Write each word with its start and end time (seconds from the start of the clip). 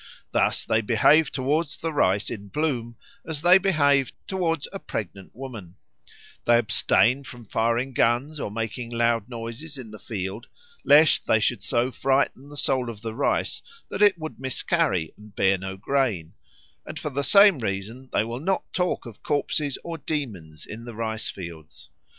Thus 0.31 0.65
they 0.65 0.81
behave 0.81 1.31
towards 1.31 1.77
the 1.77 1.93
rice 1.93 2.31
in 2.31 2.47
bloom 2.47 2.95
as 3.23 3.43
they 3.43 3.59
behave 3.59 4.11
towards 4.25 4.67
a 4.73 4.79
pregnant 4.79 5.35
woman; 5.35 5.75
they 6.45 6.57
abstain 6.57 7.23
from 7.23 7.45
firing 7.45 7.93
guns 7.93 8.39
or 8.39 8.49
making 8.49 8.89
loud 8.89 9.29
noises 9.29 9.77
in 9.77 9.91
the 9.91 9.99
field, 9.99 10.47
lest 10.83 11.27
they 11.27 11.39
should 11.39 11.61
so 11.61 11.91
frighten 11.91 12.49
the 12.49 12.57
soul 12.57 12.89
of 12.89 13.03
the 13.03 13.13
rice 13.13 13.61
that 13.89 14.01
it 14.01 14.17
would 14.17 14.41
miscarry 14.41 15.13
and 15.17 15.35
bear 15.35 15.55
no 15.59 15.77
grain; 15.77 16.33
and 16.83 16.97
for 16.97 17.11
the 17.11 17.23
same 17.23 17.59
reason 17.59 18.09
they 18.11 18.23
will 18.23 18.39
not 18.39 18.63
talk 18.73 19.05
of 19.05 19.21
corpses 19.21 19.77
or 19.83 19.99
demons 19.99 20.65
in 20.65 20.83
the 20.83 20.95
rice 20.95 21.29
fields. 21.29 21.91